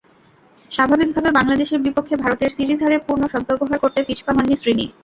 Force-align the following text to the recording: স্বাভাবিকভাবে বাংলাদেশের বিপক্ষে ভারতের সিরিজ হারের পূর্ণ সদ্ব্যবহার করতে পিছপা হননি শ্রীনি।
স্বাভাবিকভাবে 0.71 1.29
বাংলাদেশের 1.37 1.83
বিপক্ষে 1.85 2.15
ভারতের 2.23 2.53
সিরিজ 2.55 2.79
হারের 2.83 3.01
পূর্ণ 3.07 3.23
সদ্ব্যবহার 3.33 3.81
করতে 3.83 3.99
পিছপা 4.07 4.31
হননি 4.33 4.55
শ্রীনি। 4.61 4.85